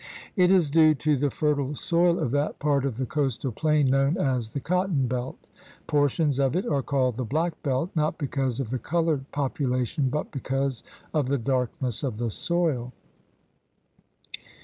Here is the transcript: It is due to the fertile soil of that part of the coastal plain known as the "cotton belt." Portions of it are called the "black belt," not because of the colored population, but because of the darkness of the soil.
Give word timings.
It 0.35 0.49
is 0.49 0.71
due 0.71 0.95
to 0.95 1.15
the 1.15 1.29
fertile 1.29 1.75
soil 1.75 2.17
of 2.17 2.31
that 2.31 2.57
part 2.57 2.85
of 2.85 2.97
the 2.97 3.05
coastal 3.05 3.51
plain 3.51 3.85
known 3.91 4.17
as 4.17 4.49
the 4.49 4.59
"cotton 4.59 5.05
belt." 5.05 5.37
Portions 5.85 6.39
of 6.39 6.55
it 6.55 6.65
are 6.65 6.81
called 6.81 7.17
the 7.17 7.23
"black 7.23 7.61
belt," 7.61 7.91
not 7.93 8.17
because 8.17 8.59
of 8.59 8.71
the 8.71 8.79
colored 8.79 9.29
population, 9.31 10.09
but 10.09 10.31
because 10.31 10.81
of 11.13 11.27
the 11.29 11.37
darkness 11.37 12.01
of 12.01 12.17
the 12.17 12.31
soil. 12.31 12.93